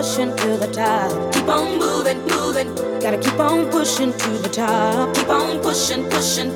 pushing 0.00 0.34
to 0.34 0.56
the 0.56 0.66
top. 0.68 1.10
Keep 1.34 1.48
on 1.48 1.78
moving, 1.78 2.20
moving. 2.28 2.74
Gotta 3.00 3.18
keep 3.18 3.38
on 3.38 3.70
pushing 3.70 4.14
to 4.14 4.30
the 4.44 4.48
top. 4.48 5.14
Keep 5.14 5.28
on 5.28 5.60
pushing, 5.60 6.08
pushing. 6.08 6.50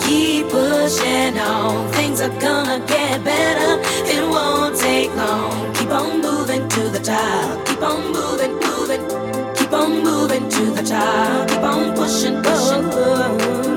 Keep 0.00 0.48
pushing 0.48 1.38
on. 1.38 1.92
Things 1.92 2.22
are 2.22 2.34
gonna 2.40 2.78
get 2.86 3.22
better. 3.22 3.72
It 4.14 4.24
won't 4.26 4.78
take 4.78 5.14
long. 5.14 5.74
Keep 5.74 5.90
on 5.90 6.22
moving 6.22 6.66
to 6.70 6.82
the 6.88 7.00
top. 7.00 7.66
Keep 7.66 7.82
on 7.82 8.00
moving, 8.10 8.54
moving. 8.66 9.02
Keep 9.56 9.72
on 9.74 10.02
moving 10.02 10.48
to 10.48 10.64
the 10.70 10.82
top. 10.82 11.48
Keep 11.48 11.64
on 11.72 11.94
pushing, 11.94 12.36
pushing. 12.42 12.82
Oh, 12.82 12.90
oh, 12.94 13.64
oh. 13.66 13.73